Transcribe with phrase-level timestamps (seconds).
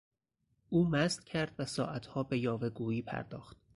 [0.69, 3.57] او مست کرد و ساعتها به یاوه گویی پرداخت.